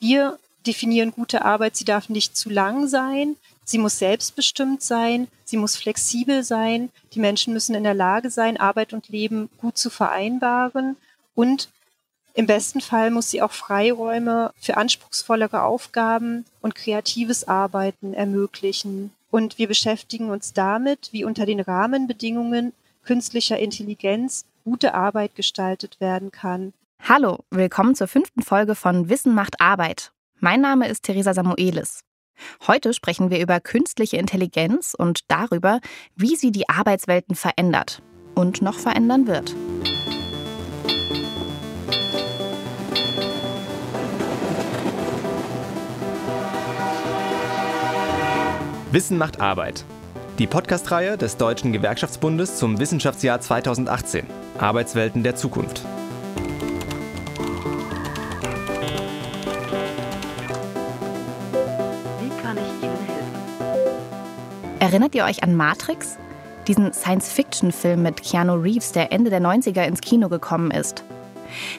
[0.00, 5.56] Wir definieren gute Arbeit, sie darf nicht zu lang sein, sie muss selbstbestimmt sein, sie
[5.56, 9.90] muss flexibel sein, die Menschen müssen in der Lage sein, Arbeit und Leben gut zu
[9.90, 10.96] vereinbaren
[11.34, 11.68] und
[12.34, 19.12] im besten Fall muss sie auch Freiräume für anspruchsvollere Aufgaben und kreatives Arbeiten ermöglichen.
[19.30, 22.72] Und wir beschäftigen uns damit, wie unter den Rahmenbedingungen
[23.04, 26.72] künstlicher Intelligenz gute Arbeit gestaltet werden kann.
[27.08, 30.12] Hallo, willkommen zur fünften Folge von Wissen macht Arbeit.
[30.38, 32.00] Mein Name ist Theresa Samuelis.
[32.66, 35.80] Heute sprechen wir über künstliche Intelligenz und darüber,
[36.14, 38.02] wie sie die Arbeitswelten verändert
[38.34, 39.54] und noch verändern wird.
[48.92, 49.84] Wissen macht Arbeit.
[50.38, 54.26] Die Podcast-Reihe des Deutschen Gewerkschaftsbundes zum Wissenschaftsjahr 2018.
[54.58, 55.82] Arbeitswelten der Zukunft.
[64.90, 66.18] Erinnert ihr euch an Matrix?
[66.66, 71.04] Diesen Science-Fiction-Film mit Keanu Reeves, der Ende der 90er ins Kino gekommen ist.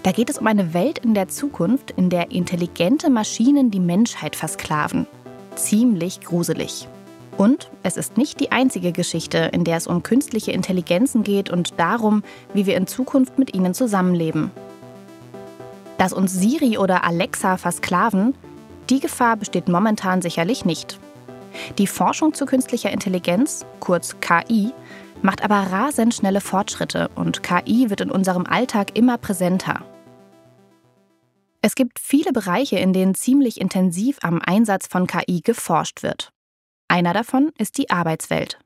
[0.03, 4.37] Da geht es um eine Welt in der Zukunft, in der intelligente Maschinen die Menschheit
[4.37, 5.07] versklaven.
[5.55, 6.87] Ziemlich gruselig.
[7.35, 11.77] Und es ist nicht die einzige Geschichte, in der es um künstliche Intelligenzen geht und
[11.77, 12.23] darum,
[12.53, 14.51] wie wir in Zukunft mit ihnen zusammenleben.
[15.97, 18.35] Dass uns Siri oder Alexa versklaven,
[18.89, 20.97] die Gefahr besteht momentan sicherlich nicht.
[21.77, 24.71] Die Forschung zu künstlicher Intelligenz, kurz KI,
[25.21, 29.83] macht aber rasend schnelle Fortschritte und KI wird in unserem Alltag immer präsenter.
[31.61, 36.31] Es gibt viele Bereiche, in denen ziemlich intensiv am Einsatz von KI geforscht wird.
[36.87, 38.59] Einer davon ist die Arbeitswelt.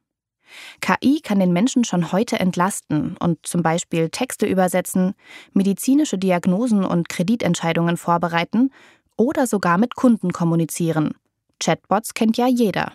[0.79, 5.13] KI kann den Menschen schon heute entlasten und zum Beispiel Texte übersetzen,
[5.53, 8.71] medizinische Diagnosen und Kreditentscheidungen vorbereiten
[9.17, 11.15] oder sogar mit Kunden kommunizieren.
[11.59, 12.93] Chatbots kennt ja jeder.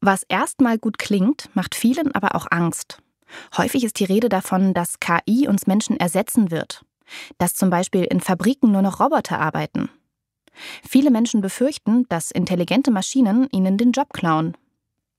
[0.00, 2.98] Was erstmal gut klingt, macht vielen aber auch Angst.
[3.56, 6.84] Häufig ist die Rede davon, dass KI uns Menschen ersetzen wird,
[7.38, 9.88] dass zum Beispiel in Fabriken nur noch Roboter arbeiten.
[10.86, 14.56] Viele Menschen befürchten, dass intelligente Maschinen ihnen den Job klauen.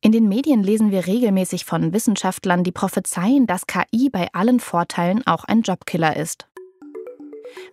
[0.01, 5.25] In den Medien lesen wir regelmäßig von Wissenschaftlern, die prophezeien, dass KI bei allen Vorteilen
[5.25, 6.47] auch ein Jobkiller ist.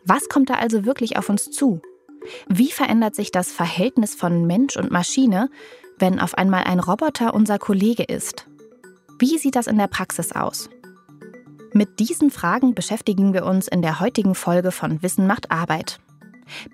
[0.05, 1.83] Was kommt da also wirklich auf uns zu?
[2.49, 5.51] Wie verändert sich das Verhältnis von Mensch und Maschine,
[5.99, 8.47] wenn auf einmal ein Roboter unser Kollege ist?
[9.19, 10.69] Wie sieht das in der Praxis aus?
[11.73, 16.01] Mit diesen Fragen beschäftigen wir uns in der heutigen Folge von Wissen macht Arbeit.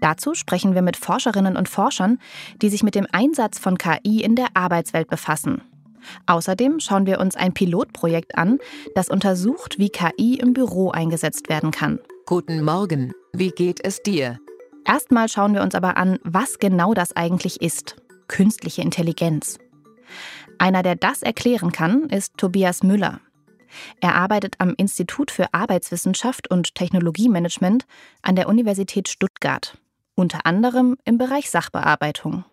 [0.00, 2.18] Dazu sprechen wir mit Forscherinnen und Forschern,
[2.60, 5.62] die sich mit dem Einsatz von KI in der Arbeitswelt befassen.
[6.26, 8.58] Außerdem schauen wir uns ein Pilotprojekt an,
[8.94, 12.00] das untersucht, wie KI im Büro eingesetzt werden kann.
[12.26, 14.38] Guten Morgen, wie geht es dir?
[14.86, 17.96] Erstmal schauen wir uns aber an, was genau das eigentlich ist.
[18.28, 19.58] Künstliche Intelligenz.
[20.58, 23.20] Einer, der das erklären kann, ist Tobias Müller.
[24.00, 27.86] Er arbeitet am Institut für Arbeitswissenschaft und Technologiemanagement
[28.22, 29.78] an der Universität Stuttgart,
[30.14, 32.44] unter anderem im Bereich Sachbearbeitung.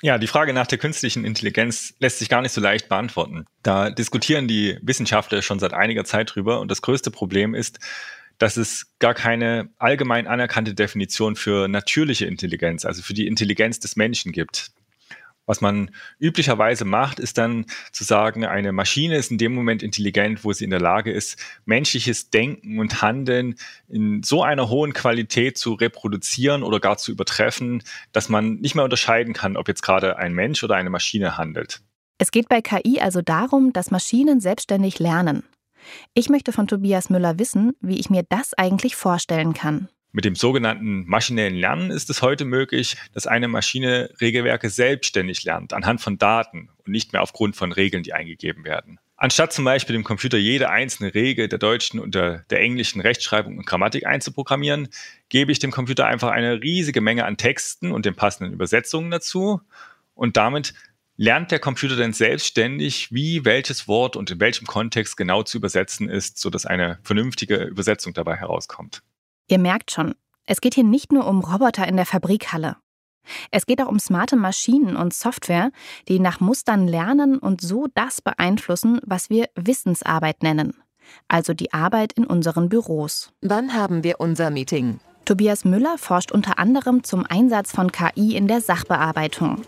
[0.00, 3.46] Ja, die Frage nach der künstlichen Intelligenz lässt sich gar nicht so leicht beantworten.
[3.64, 7.80] Da diskutieren die Wissenschaftler schon seit einiger Zeit drüber und das größte Problem ist,
[8.38, 13.96] dass es gar keine allgemein anerkannte Definition für natürliche Intelligenz, also für die Intelligenz des
[13.96, 14.72] Menschen gibt.
[15.48, 20.44] Was man üblicherweise macht, ist dann zu sagen, eine Maschine ist in dem Moment intelligent,
[20.44, 23.54] wo sie in der Lage ist, menschliches Denken und Handeln
[23.88, 27.82] in so einer hohen Qualität zu reproduzieren oder gar zu übertreffen,
[28.12, 31.80] dass man nicht mehr unterscheiden kann, ob jetzt gerade ein Mensch oder eine Maschine handelt.
[32.18, 35.44] Es geht bei KI also darum, dass Maschinen selbstständig lernen.
[36.14, 39.88] Ich möchte von Tobias Müller wissen, wie ich mir das eigentlich vorstellen kann.
[40.10, 45.74] Mit dem sogenannten maschinellen Lernen ist es heute möglich, dass eine Maschine Regelwerke selbstständig lernt,
[45.74, 48.98] anhand von Daten und nicht mehr aufgrund von Regeln, die eingegeben werden.
[49.20, 53.58] Anstatt zum Beispiel dem Computer jede einzelne Regel der deutschen und der, der, englischen Rechtschreibung
[53.58, 54.88] und Grammatik einzuprogrammieren,
[55.28, 59.60] gebe ich dem Computer einfach eine riesige Menge an Texten und den passenden Übersetzungen dazu.
[60.14, 60.72] Und damit
[61.18, 66.08] lernt der Computer denn selbstständig, wie welches Wort und in welchem Kontext genau zu übersetzen
[66.08, 69.02] ist, sodass eine vernünftige Übersetzung dabei herauskommt.
[69.48, 70.14] Ihr merkt schon,
[70.46, 72.76] es geht hier nicht nur um Roboter in der Fabrikhalle.
[73.50, 75.70] Es geht auch um smarte Maschinen und Software,
[76.08, 80.74] die nach Mustern lernen und so das beeinflussen, was wir Wissensarbeit nennen,
[81.26, 83.32] also die Arbeit in unseren Büros.
[83.42, 85.00] Wann haben wir unser Meeting?
[85.26, 89.62] Tobias Müller forscht unter anderem zum Einsatz von KI in der Sachbearbeitung.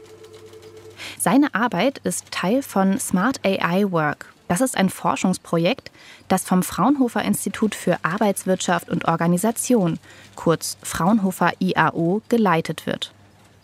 [1.18, 5.92] Seine Arbeit ist Teil von Smart AI Work, Das ist ein Forschungsprojekt,
[6.26, 10.00] das vom Fraunhofer Institut für Arbeitswirtschaft und Organisation,
[10.34, 13.12] kurz Fraunhofer IAO, geleitet wird.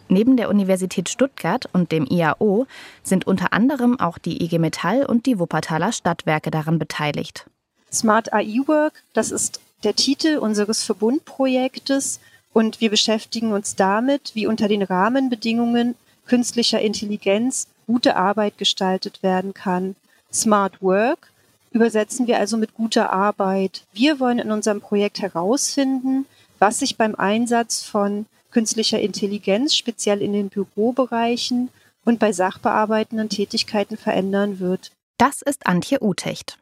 [0.08, 2.68] Neben der Universität Stuttgart und dem IAO
[3.02, 7.46] sind unter anderem auch die IG Metall und die Wuppertaler Stadtwerke daran beteiligt.
[7.92, 12.20] Smart AI Work, das ist der Titel unseres Verbundprojektes
[12.52, 19.54] und wir beschäftigen uns damit, wie unter den Rahmenbedingungen künstlicher Intelligenz gute Arbeit gestaltet werden
[19.54, 19.96] kann.
[20.32, 21.32] Smart Work
[21.70, 23.84] übersetzen wir also mit guter Arbeit.
[23.92, 26.26] Wir wollen in unserem Projekt herausfinden,
[26.58, 31.68] was sich beim Einsatz von künstlicher Intelligenz speziell in den Bürobereichen
[32.04, 34.92] und bei sachbearbeitenden Tätigkeiten verändern wird.
[35.18, 36.58] Das ist Antje Utecht.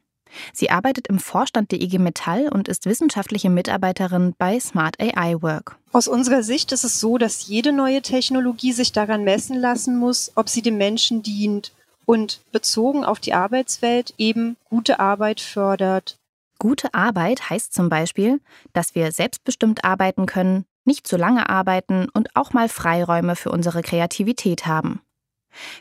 [0.52, 5.76] Sie arbeitet im Vorstand der IG Metall und ist wissenschaftliche Mitarbeiterin bei Smart AI Work.
[5.92, 10.32] Aus unserer Sicht ist es so, dass jede neue Technologie sich daran messen lassen muss,
[10.34, 11.72] ob sie dem Menschen dient
[12.06, 16.16] und bezogen auf die Arbeitswelt eben gute Arbeit fördert.
[16.58, 18.40] Gute Arbeit heißt zum Beispiel,
[18.72, 23.82] dass wir selbstbestimmt arbeiten können, nicht zu lange arbeiten und auch mal Freiräume für unsere
[23.82, 25.00] Kreativität haben.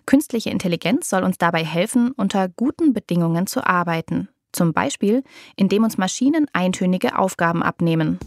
[0.05, 4.29] Künstliche Intelligenz soll uns dabei helfen, unter guten Bedingungen zu arbeiten.
[4.53, 5.23] Zum Beispiel,
[5.57, 8.19] indem uns Maschinen eintönige Aufgaben abnehmen.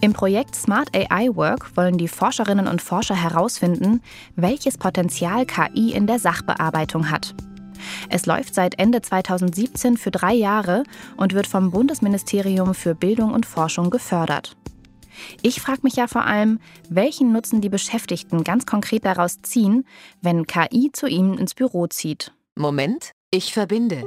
[0.00, 4.00] Im Projekt Smart AI Work wollen die Forscherinnen und Forscher herausfinden,
[4.36, 7.34] welches Potenzial KI in der Sachbearbeitung hat.
[8.08, 10.84] Es läuft seit Ende 2017 für drei Jahre
[11.16, 14.56] und wird vom Bundesministerium für Bildung und Forschung gefördert.
[15.42, 19.84] Ich frage mich ja vor allem, welchen Nutzen die Beschäftigten ganz konkret daraus ziehen,
[20.20, 22.32] wenn KI zu ihnen ins Büro zieht.
[22.54, 24.04] Moment, ich verbinde.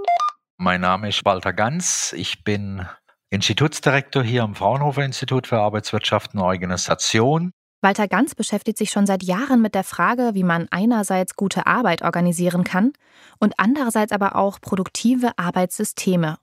[0.63, 2.13] Mein Name ist Walter Ganz.
[2.15, 2.85] Ich bin
[3.31, 7.49] Institutsdirektor hier am Fraunhofer Institut für Arbeitswirtschaft und Organisation.
[7.81, 12.03] Walter Ganz beschäftigt sich schon seit Jahren mit der Frage, wie man einerseits gute Arbeit
[12.03, 12.93] organisieren kann
[13.39, 16.37] und andererseits aber auch produktive Arbeitssysteme.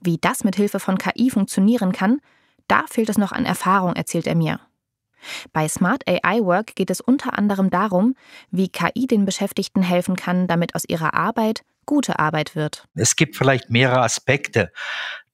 [0.00, 2.20] Wie das mit Hilfe von KI funktionieren kann,
[2.68, 4.60] da fehlt es noch an Erfahrung, erzählt er mir.
[5.52, 8.14] Bei Smart AI Work geht es unter anderem darum,
[8.52, 12.86] wie KI den Beschäftigten helfen kann, damit aus ihrer Arbeit gute Arbeit wird.
[12.94, 14.72] Es gibt vielleicht mehrere Aspekte,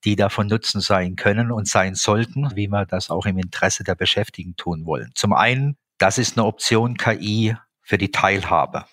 [0.05, 3.95] die davon Nutzen sein können und sein sollten, wie wir das auch im Interesse der
[3.95, 5.11] Beschäftigten tun wollen.
[5.15, 8.85] Zum einen, das ist eine Option KI für die Teilhabe.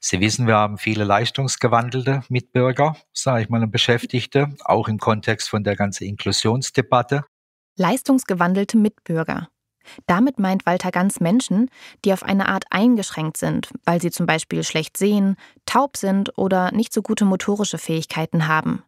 [0.00, 5.50] Sie wissen, wir haben viele leistungsgewandelte Mitbürger, sage ich mal, und Beschäftigte, auch im Kontext
[5.50, 7.24] von der ganzen Inklusionsdebatte.
[7.76, 9.48] Leistungsgewandelte Mitbürger.
[10.06, 11.70] Damit meint Walter Ganz Menschen,
[12.04, 15.36] die auf eine Art eingeschränkt sind, weil sie zum Beispiel schlecht sehen,
[15.66, 18.82] taub sind oder nicht so gute motorische Fähigkeiten haben.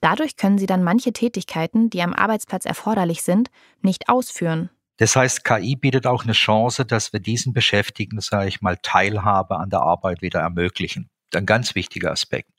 [0.00, 3.50] Dadurch können sie dann manche Tätigkeiten, die am Arbeitsplatz erforderlich sind,
[3.80, 4.70] nicht ausführen.
[4.98, 9.56] Das heißt, KI bietet auch eine Chance, dass wir diesen Beschäftigten, sage ich mal, Teilhabe
[9.58, 11.10] an der Arbeit wieder ermöglichen.
[11.34, 12.50] Ein ganz wichtiger Aspekt.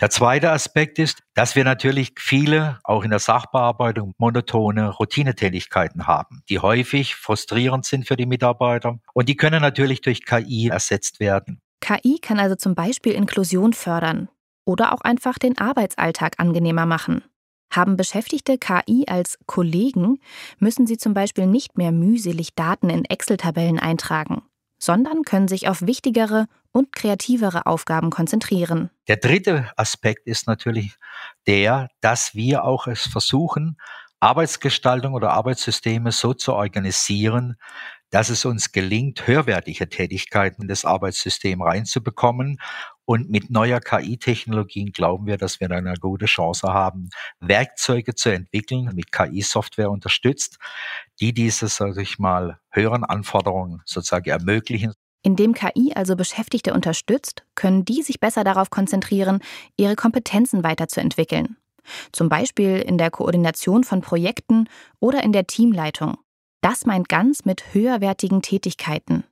[0.00, 6.42] Der zweite Aspekt ist, dass wir natürlich viele, auch in der Sachbearbeitung, monotone Routinetätigkeiten haben,
[6.48, 11.60] die häufig frustrierend sind für die Mitarbeiter und die können natürlich durch KI ersetzt werden.
[11.80, 14.28] KI kann also zum Beispiel Inklusion fördern
[14.64, 17.24] oder auch einfach den Arbeitsalltag angenehmer machen.
[17.72, 20.18] Haben Beschäftigte KI als Kollegen,
[20.58, 24.42] müssen sie zum Beispiel nicht mehr mühselig Daten in Excel-Tabellen eintragen
[24.80, 28.90] sondern können sich auf wichtigere und kreativere Aufgaben konzentrieren.
[29.08, 30.96] Der dritte Aspekt ist natürlich
[31.46, 33.76] der, dass wir auch es versuchen,
[34.20, 37.56] Arbeitsgestaltung oder Arbeitssysteme so zu organisieren,
[38.10, 42.58] dass es uns gelingt, höherwertige Tätigkeiten in das Arbeitssystem reinzubekommen.
[43.04, 47.08] Und mit neuer KI-Technologien glauben wir, dass wir eine gute Chance haben,
[47.40, 50.58] Werkzeuge zu entwickeln, mit KI-Software unterstützt,
[51.20, 54.92] die diese, sage ich mal, höheren Anforderungen sozusagen ermöglichen.
[55.22, 59.40] Indem KI also Beschäftigte unterstützt, können die sich besser darauf konzentrieren,
[59.76, 61.56] ihre Kompetenzen weiterzuentwickeln.
[62.12, 66.16] Zum Beispiel in der Koordination von Projekten oder in der Teamleitung.
[66.62, 69.24] Das meint ganz mit höherwertigen Tätigkeiten.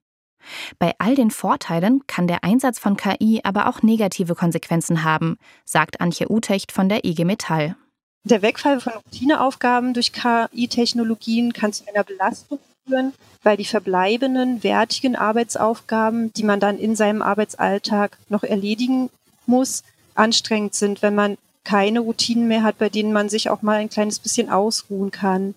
[0.78, 6.00] Bei all den Vorteilen kann der Einsatz von KI aber auch negative Konsequenzen haben, sagt
[6.00, 7.76] Antje Utecht von der IG Metall.
[8.24, 15.16] Der Wegfall von Routineaufgaben durch KI-Technologien kann zu einer Belastung führen, weil die verbleibenden, wertigen
[15.16, 19.10] Arbeitsaufgaben, die man dann in seinem Arbeitsalltag noch erledigen
[19.46, 23.76] muss, anstrengend sind, wenn man keine Routinen mehr hat, bei denen man sich auch mal
[23.76, 25.54] ein kleines bisschen ausruhen kann.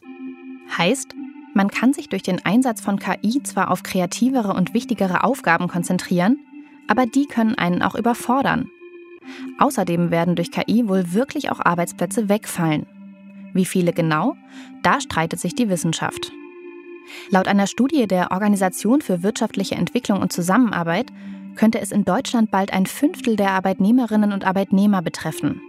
[0.78, 1.16] Heißt,
[1.54, 6.38] man kann sich durch den Einsatz von KI zwar auf kreativere und wichtigere Aufgaben konzentrieren,
[6.88, 8.70] aber die können einen auch überfordern.
[9.58, 12.86] Außerdem werden durch KI wohl wirklich auch Arbeitsplätze wegfallen.
[13.54, 14.36] Wie viele genau?
[14.82, 16.32] Da streitet sich die Wissenschaft.
[17.30, 21.12] Laut einer Studie der Organisation für wirtschaftliche Entwicklung und Zusammenarbeit
[21.56, 25.62] könnte es in Deutschland bald ein Fünftel der Arbeitnehmerinnen und Arbeitnehmer betreffen.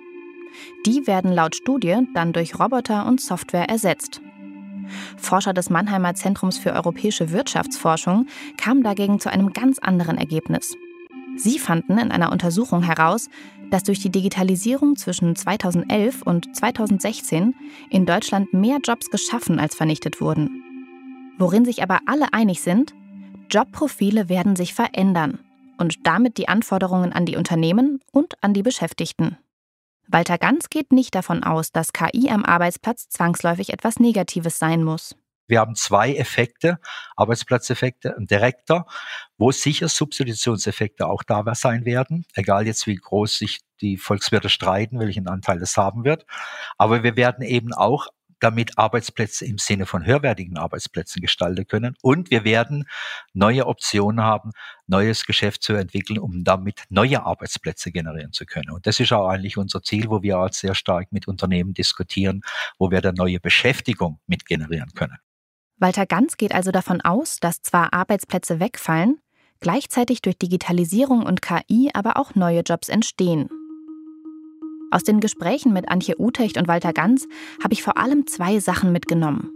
[0.86, 4.20] Die werden laut Studie dann durch Roboter und Software ersetzt.
[5.16, 10.76] Forscher des Mannheimer Zentrums für europäische Wirtschaftsforschung kamen dagegen zu einem ganz anderen Ergebnis.
[11.36, 13.30] Sie fanden in einer Untersuchung heraus,
[13.70, 17.54] dass durch die Digitalisierung zwischen 2011 und 2016
[17.88, 20.61] in Deutschland mehr Jobs geschaffen als vernichtet wurden.
[21.38, 22.94] Worin sich aber alle einig sind,
[23.50, 25.38] Jobprofile werden sich verändern
[25.78, 29.36] und damit die Anforderungen an die Unternehmen und an die Beschäftigten.
[30.08, 35.16] Walter Ganz geht nicht davon aus, dass KI am Arbeitsplatz zwangsläufig etwas Negatives sein muss.
[35.48, 36.78] Wir haben zwei Effekte,
[37.16, 38.86] Arbeitsplatzeffekte, ein direkter,
[39.36, 44.98] wo sicher Substitutionseffekte auch da sein werden, egal jetzt wie groß sich die Volkswirte streiten,
[45.00, 46.24] welchen Anteil das haben wird.
[46.78, 48.06] Aber wir werden eben auch
[48.42, 51.96] damit Arbeitsplätze im Sinne von höherwertigen Arbeitsplätzen gestalten können.
[52.02, 52.88] Und wir werden
[53.32, 54.50] neue Optionen haben,
[54.86, 58.70] neues Geschäft zu entwickeln, um damit neue Arbeitsplätze generieren zu können.
[58.70, 62.42] Und das ist auch eigentlich unser Ziel, wo wir auch sehr stark mit Unternehmen diskutieren,
[62.78, 65.18] wo wir dann neue Beschäftigung mit generieren können.
[65.78, 69.20] Walter Ganz geht also davon aus, dass zwar Arbeitsplätze wegfallen,
[69.60, 73.48] gleichzeitig durch Digitalisierung und KI aber auch neue Jobs entstehen.
[74.92, 77.26] Aus den Gesprächen mit Antje Utecht und Walter Ganz
[77.64, 79.50] habe ich vor allem zwei Sachen mitgenommen.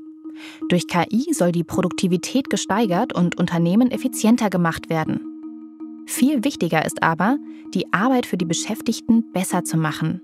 [0.70, 5.20] Durch KI soll die Produktivität gesteigert und Unternehmen effizienter gemacht werden.
[6.06, 7.36] Viel wichtiger ist aber,
[7.74, 10.22] die Arbeit für die Beschäftigten besser zu machen.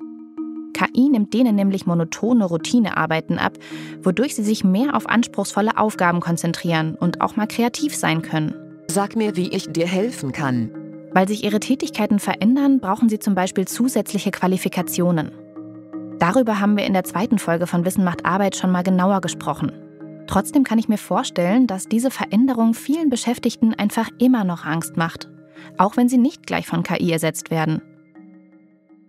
[0.73, 3.59] KI nimmt denen nämlich monotone Routinearbeiten ab,
[4.02, 8.54] wodurch sie sich mehr auf anspruchsvolle Aufgaben konzentrieren und auch mal kreativ sein können.
[8.88, 10.71] Sag mir, wie ich dir helfen kann.
[11.14, 15.33] Weil sich ihre Tätigkeiten verändern, brauchen sie zum Beispiel zusätzliche Qualifikationen.
[16.19, 19.73] Darüber haben wir in der zweiten Folge von Wissen macht Arbeit schon mal genauer gesprochen.
[20.26, 25.28] Trotzdem kann ich mir vorstellen, dass diese Veränderung vielen Beschäftigten einfach immer noch Angst macht,
[25.78, 27.83] auch wenn sie nicht gleich von KI ersetzt werden.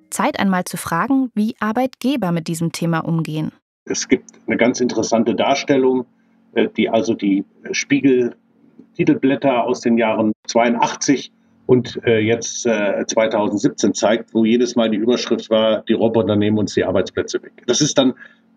[0.09, 3.51] Zeit einmal zu fragen, wie Arbeitgeber mit diesem Thema umgehen.
[3.85, 6.05] Es gibt eine ganz interessante Darstellung,
[6.53, 11.31] äh, die also die Spiegel-Titelblätter aus den Jahren 82
[11.65, 16.57] und äh, jetzt äh, 2017 zeigt, wo jedes Mal die Überschrift war, die Roboter nehmen
[16.57, 17.63] uns die Arbeitsplätze weg.
[17.67, 18.13] Das ist dann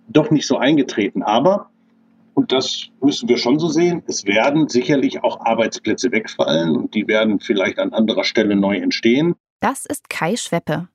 [0.08, 1.70] doch nicht so eingetreten, aber,
[2.34, 7.08] und das müssen wir schon so sehen, es werden sicherlich auch Arbeitsplätze wegfallen und die
[7.08, 9.34] werden vielleicht an anderer Stelle neu entstehen.
[9.60, 10.88] Das ist Kai Schweppe.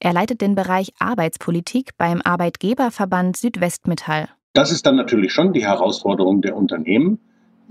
[0.00, 4.28] Er leitet den Bereich Arbeitspolitik beim Arbeitgeberverband Südwestmetall.
[4.54, 7.20] Das ist dann natürlich schon die Herausforderung der Unternehmen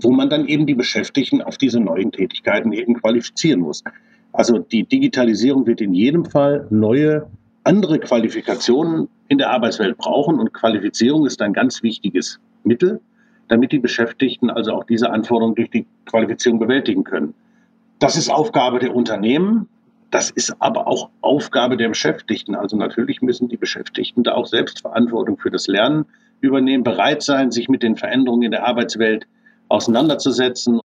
[0.00, 3.82] wo man dann eben die Beschäftigten auf diese neuen Tätigkeiten eben qualifizieren muss.
[4.32, 7.26] Also die Digitalisierung wird in jedem Fall neue,
[7.64, 13.00] andere Qualifikationen in der Arbeitswelt brauchen und Qualifizierung ist ein ganz wichtiges Mittel,
[13.48, 17.34] damit die Beschäftigten also auch diese Anforderungen durch die Qualifizierung bewältigen können.
[17.98, 19.68] Das ist Aufgabe der Unternehmen,
[20.10, 22.54] das ist aber auch Aufgabe der Beschäftigten.
[22.54, 26.06] Also natürlich müssen die Beschäftigten da auch Selbstverantwortung für das Lernen
[26.40, 29.26] übernehmen, bereit sein, sich mit den Veränderungen in der Arbeitswelt
[29.68, 30.80] auseinanderzusetzen.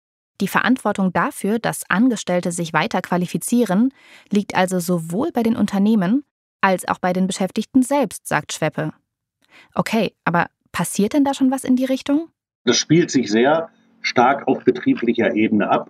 [0.42, 3.94] Die Verantwortung dafür, dass Angestellte sich weiter qualifizieren,
[4.32, 6.24] liegt also sowohl bei den Unternehmen
[6.62, 8.94] als auch bei den Beschäftigten selbst, sagt Schweppe.
[9.74, 12.30] Okay, aber passiert denn da schon was in die Richtung?
[12.66, 13.70] Das spielt sich sehr
[14.02, 15.90] stark auf betrieblicher Ebene ab.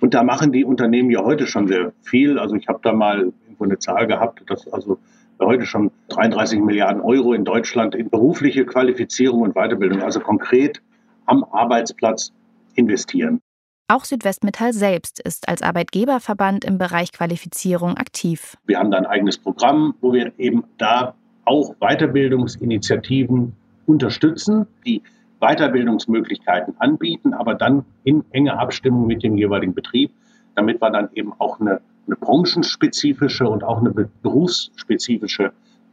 [0.00, 2.38] Und da machen die Unternehmen ja heute schon sehr viel.
[2.38, 4.98] Also ich habe da mal irgendwo eine Zahl gehabt, dass also
[5.40, 10.82] heute schon 33 Milliarden Euro in Deutschland in berufliche Qualifizierung und Weiterbildung, also konkret
[11.26, 12.32] am Arbeitsplatz
[12.74, 13.40] investieren.
[13.88, 18.56] Auch Südwestmetall selbst ist als Arbeitgeberverband im Bereich Qualifizierung aktiv.
[18.66, 21.14] Wir haben da ein eigenes Programm, wo wir eben da
[21.44, 23.52] auch Weiterbildungsinitiativen
[23.86, 25.02] unterstützen, die
[25.40, 30.10] Weiterbildungsmöglichkeiten anbieten, aber dann in enger Abstimmung mit dem jeweiligen Betrieb,
[30.56, 33.90] damit wir dann eben auch eine, eine branchenspezifische und auch eine
[34.22, 35.52] berufsspezifische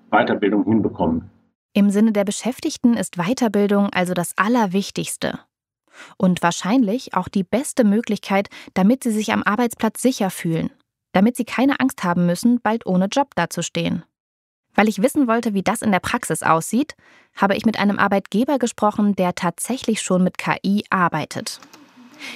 [0.10, 1.30] Weiterbildung hinbekommen.
[1.76, 5.40] Im Sinne der Beschäftigten ist Weiterbildung also das Allerwichtigste.
[6.18, 10.70] Und wahrscheinlich auch die beste Möglichkeit, damit sie sich am Arbeitsplatz sicher fühlen,
[11.14, 14.04] damit sie keine Angst haben müssen, bald ohne Job dazustehen.
[14.76, 16.96] Weil ich wissen wollte, wie das in der Praxis aussieht,
[17.36, 21.60] habe ich mit einem Arbeitgeber gesprochen, der tatsächlich schon mit KI arbeitet.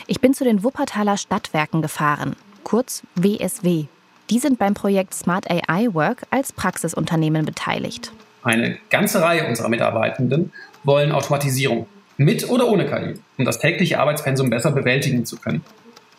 [0.07, 3.85] Ich bin zu den Wuppertaler Stadtwerken gefahren, kurz WSW.
[4.31, 8.11] Die sind beim Projekt Smart AI Work als Praxisunternehmen beteiligt.
[8.47, 10.53] Eine ganze Reihe unserer Mitarbeitenden
[10.85, 11.85] wollen Automatisierung
[12.15, 15.65] mit oder ohne KI, um das tägliche Arbeitspensum besser bewältigen zu können.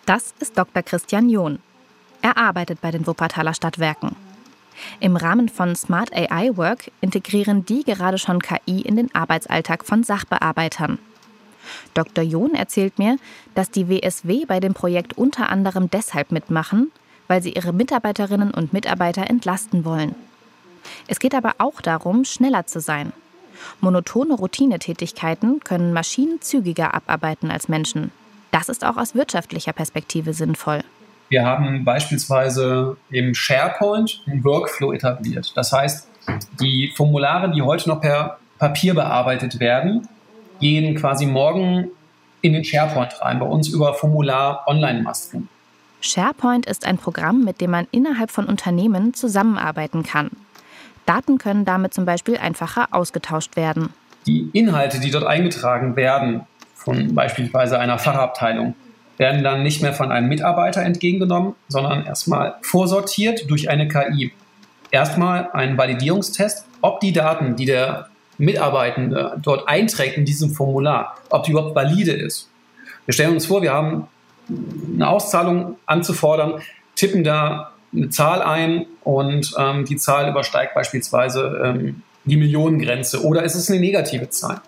[0.04, 0.82] Das ist Dr.
[0.82, 1.58] Christian John.
[2.20, 4.14] Er arbeitet bei den Wuppertaler Stadtwerken.
[5.00, 10.04] Im Rahmen von Smart AI Work integrieren die gerade schon KI in den Arbeitsalltag von
[10.04, 10.98] Sachbearbeitern.
[11.94, 12.24] Dr.
[12.24, 13.16] John erzählt mir,
[13.54, 16.92] dass die WSW bei dem Projekt unter anderem deshalb mitmachen,
[17.26, 20.14] weil sie ihre Mitarbeiterinnen und Mitarbeiter entlasten wollen.
[21.06, 23.12] Es geht aber auch darum, schneller zu sein.
[23.80, 28.12] Monotone Routinetätigkeiten können Maschinen zügiger abarbeiten als Menschen.
[28.50, 30.80] Das ist auch aus wirtschaftlicher Perspektive sinnvoll.
[31.28, 35.52] Wir haben beispielsweise im SharePoint einen Workflow etabliert.
[35.54, 36.08] Das heißt,
[36.60, 40.08] die Formulare, die heute noch per Papier bearbeitet werden,
[40.60, 41.90] gehen quasi morgen
[42.40, 45.48] in den SharePoint rein, bei uns über Formular-Online-Masken.
[46.00, 50.30] SharePoint ist ein Programm, mit dem man innerhalb von Unternehmen zusammenarbeiten kann.
[51.08, 53.94] Daten können damit zum Beispiel einfacher ausgetauscht werden.
[54.26, 56.42] Die Inhalte, die dort eingetragen werden,
[56.74, 58.74] von beispielsweise einer Fachabteilung,
[59.16, 64.32] werden dann nicht mehr von einem Mitarbeiter entgegengenommen, sondern erstmal vorsortiert durch eine KI.
[64.90, 71.42] Erstmal ein Validierungstest, ob die Daten, die der Mitarbeitende dort einträgt in diesem Formular, ob
[71.44, 72.48] die überhaupt valide ist.
[73.06, 74.06] Wir stellen uns vor, wir haben
[74.94, 76.60] eine Auszahlung anzufordern,
[76.94, 83.42] tippen da eine Zahl ein und ähm, die Zahl übersteigt beispielsweise ähm, die Millionengrenze oder
[83.42, 84.60] ist es eine negative Zahl.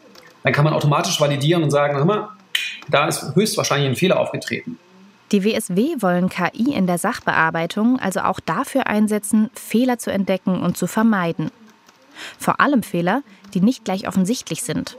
[0.42, 2.28] Dann kann man automatisch validieren und sagen, hör mal,
[2.88, 4.78] da ist höchstwahrscheinlich ein Fehler aufgetreten.
[5.32, 10.76] Die WSW wollen KI in der Sachbearbeitung also auch dafür einsetzen, Fehler zu entdecken und
[10.76, 11.52] zu vermeiden.
[12.38, 13.22] Vor allem Fehler,
[13.54, 14.96] die nicht gleich offensichtlich sind.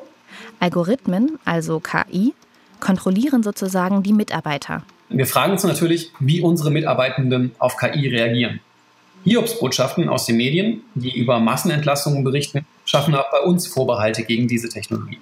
[0.59, 2.33] Algorithmen, also KI,
[2.79, 4.83] kontrollieren sozusagen die Mitarbeiter.
[5.13, 8.61] Wir fragen uns natürlich, wie unsere Mitarbeitenden auf KI reagieren.
[9.25, 14.69] Hiobsbotschaften aus den Medien, die über Massenentlassungen berichten, schaffen auch bei uns Vorbehalte gegen diese
[14.69, 15.19] Technologie.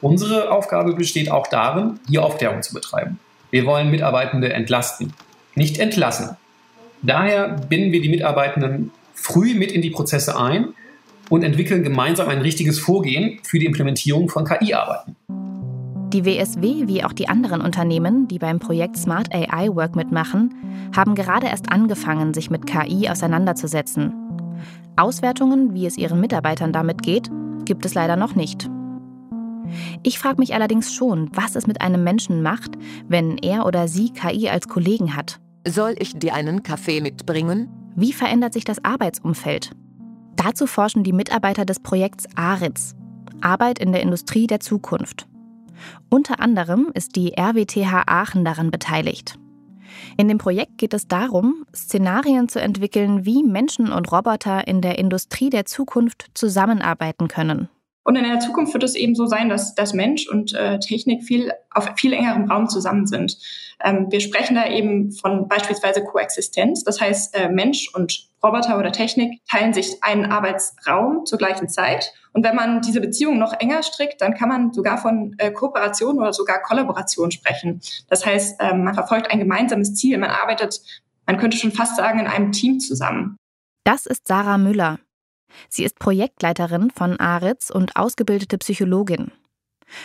[0.00, 3.18] Unsere Aufgabe besteht auch darin, hier Aufklärung zu betreiben.
[3.50, 5.14] Wir wollen Mitarbeitende entlasten,
[5.54, 6.36] nicht entlassen.
[7.00, 10.74] Daher binden wir die Mitarbeitenden früh mit in die Prozesse ein
[11.30, 15.16] und entwickeln gemeinsam ein richtiges Vorgehen für die Implementierung von KI-Arbeiten.
[16.12, 20.54] Die WSW wie auch die anderen Unternehmen, die beim Projekt Smart AI Work mitmachen,
[20.96, 24.14] haben gerade erst angefangen, sich mit KI auseinanderzusetzen.
[24.96, 27.30] Auswertungen, wie es ihren Mitarbeitern damit geht,
[27.66, 28.70] gibt es leider noch nicht.
[30.02, 34.10] Ich frage mich allerdings schon, was es mit einem Menschen macht, wenn er oder sie
[34.10, 35.40] KI als Kollegen hat.
[35.66, 37.68] Soll ich dir einen Kaffee mitbringen?
[37.94, 39.72] Wie verändert sich das Arbeitsumfeld?
[40.36, 42.94] Dazu forschen die Mitarbeiter des Projekts ARITS,
[43.42, 45.27] Arbeit in der Industrie der Zukunft.
[46.10, 49.38] Unter anderem ist die RWTH Aachen daran beteiligt.
[50.16, 54.98] In dem Projekt geht es darum, Szenarien zu entwickeln, wie Menschen und Roboter in der
[54.98, 57.68] Industrie der Zukunft zusammenarbeiten können.
[58.08, 61.24] Und in der Zukunft wird es eben so sein, dass, dass Mensch und äh, Technik
[61.24, 63.36] viel auf viel engerem Raum zusammen sind.
[63.84, 66.84] Ähm, wir sprechen da eben von beispielsweise Koexistenz.
[66.84, 72.14] Das heißt, äh, Mensch und Roboter oder Technik teilen sich einen Arbeitsraum zur gleichen Zeit.
[72.32, 76.18] Und wenn man diese Beziehung noch enger strickt, dann kann man sogar von äh, Kooperation
[76.18, 77.82] oder sogar Kollaboration sprechen.
[78.08, 80.16] Das heißt, äh, man verfolgt ein gemeinsames Ziel.
[80.16, 80.80] Man arbeitet,
[81.26, 83.36] man könnte schon fast sagen, in einem Team zusammen.
[83.84, 84.98] Das ist Sarah Müller.
[85.68, 89.32] Sie ist Projektleiterin von ARITS und ausgebildete Psychologin.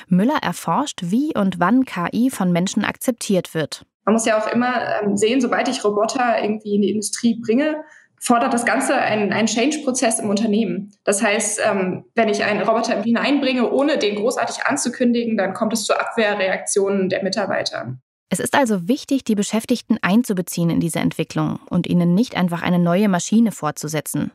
[0.07, 3.85] Müller erforscht, wie und wann KI von Menschen akzeptiert wird.
[4.05, 7.83] Man muss ja auch immer ähm, sehen, sobald ich Roboter irgendwie in die Industrie bringe,
[8.19, 10.93] fordert das Ganze einen, einen Change-Prozess im Unternehmen.
[11.03, 15.85] Das heißt, ähm, wenn ich einen Roboter hineinbringe, ohne den großartig anzukündigen, dann kommt es
[15.85, 17.97] zu Abwehrreaktionen der Mitarbeiter.
[18.29, 22.79] Es ist also wichtig, die Beschäftigten einzubeziehen in diese Entwicklung und ihnen nicht einfach eine
[22.79, 24.31] neue Maschine fortzusetzen.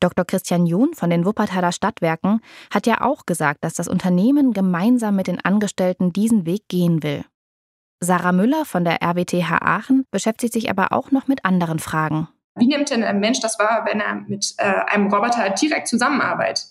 [0.00, 0.24] Dr.
[0.24, 2.40] Christian John von den Wuppertaler Stadtwerken
[2.72, 7.24] hat ja auch gesagt, dass das Unternehmen gemeinsam mit den Angestellten diesen Weg gehen will.
[8.00, 12.28] Sarah Müller von der RWTH Aachen beschäftigt sich aber auch noch mit anderen Fragen.
[12.56, 16.66] Wie nimmt denn ein Mensch das wahr, wenn er mit äh, einem Roboter direkt zusammenarbeitet?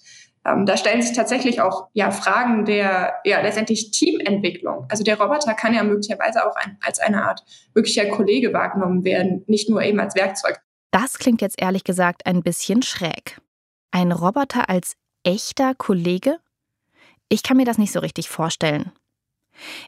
[0.46, 4.86] Ähm, da stellen sich tatsächlich auch ja, Fragen der ja, letztendlich Teamentwicklung.
[4.90, 9.44] Also der Roboter kann ja möglicherweise auch ein, als eine Art wirklicher Kollege wahrgenommen werden,
[9.48, 10.62] nicht nur eben als Werkzeug.
[10.94, 13.42] Das klingt jetzt ehrlich gesagt ein bisschen schräg.
[13.90, 16.38] Ein Roboter als echter Kollege?
[17.30, 18.92] Ich kann mir das nicht so richtig vorstellen.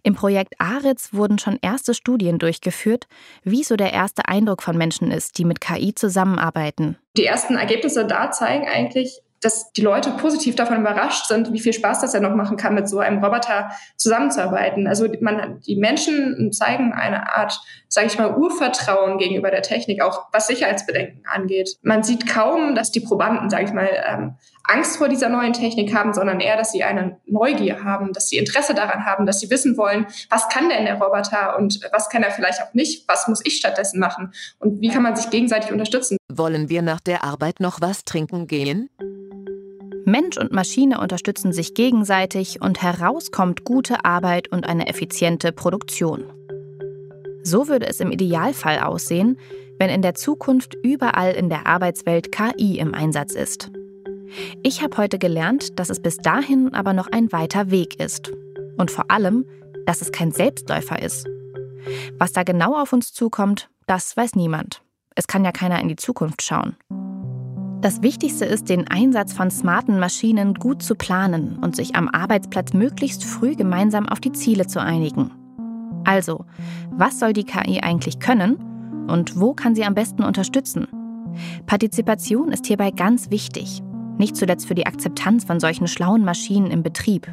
[0.02, 3.06] Im Projekt ARITS wurden schon erste Studien durchgeführt,
[3.44, 6.98] wie so der erste Eindruck von Menschen ist, die mit KI zusammenarbeiten.
[7.18, 11.72] Die ersten Ergebnisse da zeigen eigentlich, dass die Leute positiv davon überrascht sind, wie viel
[11.72, 14.88] Spaß das ja noch machen kann, mit so einem Roboter zusammenzuarbeiten.
[14.88, 20.26] Also man, die Menschen zeigen eine Art, sage ich mal, Urvertrauen gegenüber der Technik, auch
[20.34, 21.78] was Sicherheitsbedenken angeht.
[21.84, 25.94] Man sieht kaum, dass die Probanden, sage ich mal, ähm, Angst vor dieser neuen Technik
[25.94, 29.52] haben, sondern eher, dass sie eine Neugier haben, dass sie Interesse daran haben, dass sie
[29.52, 33.28] wissen wollen, was kann denn der Roboter und was kann er vielleicht auch nicht, was
[33.28, 36.18] muss ich stattdessen machen und wie kann man sich gegenseitig unterstützen.
[36.34, 38.90] Wollen wir nach der Arbeit noch was trinken gehen?
[40.06, 46.26] Mensch und Maschine unterstützen sich gegenseitig und heraus kommt gute Arbeit und eine effiziente Produktion.
[47.42, 49.40] So würde es im Idealfall aussehen,
[49.80, 53.72] wenn in der Zukunft überall in der Arbeitswelt KI im Einsatz ist.
[54.62, 58.32] Ich habe heute gelernt, dass es bis dahin aber noch ein weiter Weg ist.
[58.78, 59.46] Und vor allem,
[59.86, 61.28] dass es kein Selbstläufer ist.
[62.18, 64.82] Was da genau auf uns zukommt, das weiß niemand.
[65.16, 66.76] Es kann ja keiner in die Zukunft schauen.
[67.86, 72.74] Das Wichtigste ist, den Einsatz von smarten Maschinen gut zu planen und sich am Arbeitsplatz
[72.74, 75.30] möglichst früh gemeinsam auf die Ziele zu einigen.
[76.04, 76.46] Also,
[76.90, 78.56] was soll die KI eigentlich können
[79.08, 80.88] und wo kann sie am besten unterstützen?
[81.68, 83.84] Partizipation ist hierbei ganz wichtig,
[84.18, 87.32] nicht zuletzt für die Akzeptanz von solchen schlauen Maschinen im Betrieb.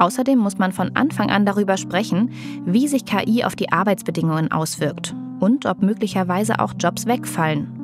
[0.00, 2.30] Außerdem muss man von Anfang an darüber sprechen,
[2.66, 7.81] wie sich KI auf die Arbeitsbedingungen auswirkt und ob möglicherweise auch Jobs wegfallen.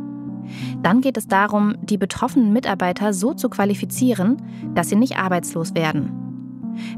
[0.83, 4.37] Dann geht es darum, die betroffenen Mitarbeiter so zu qualifizieren,
[4.75, 6.13] dass sie nicht arbeitslos werden.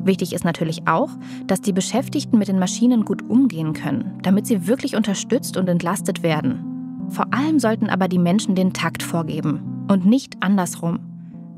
[0.02, 1.10] Wichtig ist natürlich auch,
[1.46, 6.22] dass die Beschäftigten mit den Maschinen gut umgehen können, damit sie wirklich unterstützt und entlastet
[6.22, 7.06] werden.
[7.08, 11.00] Vor allem sollten aber die Menschen den Takt vorgeben und nicht andersrum.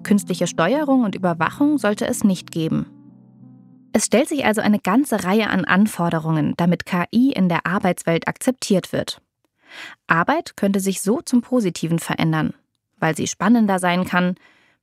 [0.02, 2.86] Künstliche Steuerung und Überwachung sollte es nicht geben.
[3.92, 8.92] Es stellt sich also eine ganze Reihe an Anforderungen, damit KI in der Arbeitswelt akzeptiert
[8.92, 9.20] wird.
[10.06, 12.54] Arbeit könnte sich so zum Positiven verändern,
[12.98, 14.36] weil sie spannender sein kann,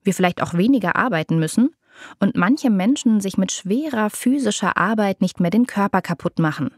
[0.04, 1.76] wir vielleicht auch weniger arbeiten müssen
[2.20, 6.72] und manche Menschen sich mit schwerer physischer Arbeit nicht mehr den Körper kaputt machen.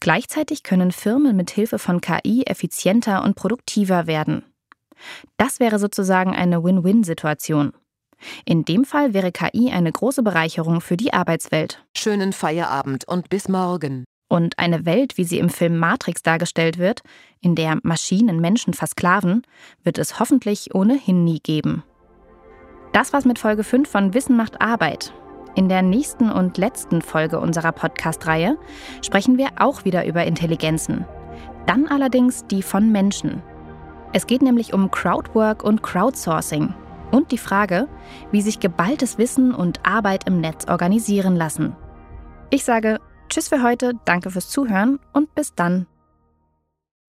[0.00, 4.44] Gleichzeitig können Firmen mit Hilfe von KI effizienter und produktiver werden.
[5.36, 7.72] Das wäre sozusagen eine Win-Win-Situation.
[8.44, 11.84] In dem Fall wäre KI eine große Bereicherung für die Arbeitswelt.
[11.96, 14.04] Schönen Feierabend und bis morgen.
[14.28, 17.02] Und eine Welt, wie sie im Film Matrix dargestellt wird,
[17.40, 19.42] in der Maschinen Menschen versklaven,
[19.82, 21.84] wird es hoffentlich ohnehin nie geben.
[22.92, 25.12] Das war's mit Folge 5 von Wissen macht Arbeit.
[25.56, 28.56] In der nächsten und letzten Folge unserer Podcast-Reihe
[29.04, 31.04] sprechen wir auch wieder über Intelligenzen.
[31.66, 33.42] Dann allerdings die von Menschen.
[34.12, 36.74] Es geht nämlich um Crowdwork und Crowdsourcing
[37.10, 37.88] und die Frage,
[38.32, 41.76] wie sich geballtes Wissen und Arbeit im Netz organisieren lassen.
[42.50, 45.86] Ich sage Tschüss für heute, danke fürs Zuhören und bis dann.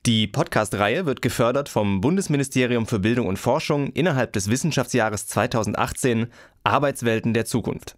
[0.06, 6.28] Die Podcast-Reihe wird gefördert vom Bundesministerium für Bildung und Forschung innerhalb des Wissenschaftsjahres 2018
[6.63, 7.97] Arbeitswelten der Zukunft.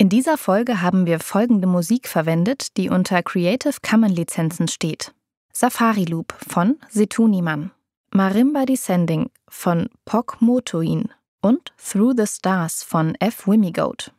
[0.00, 5.12] In dieser Folge haben wir folgende Musik verwendet, die unter Creative Commons Lizenzen steht.
[5.52, 7.72] Safari Loop von Setuniman,
[8.14, 11.08] Marimba Descending von Pok Motoin
[11.40, 13.48] und Through the Stars von F.
[13.48, 14.12] Wimigoat.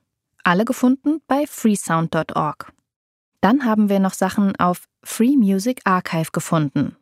[0.43, 2.73] Alle gefunden bei freesound.org.
[3.39, 6.97] Dann haben wir noch Sachen auf Free Music Archive gefunden.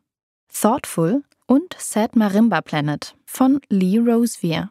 [0.52, 4.70] Thoughtful und Sad Marimba Planet von Lee Rosevier.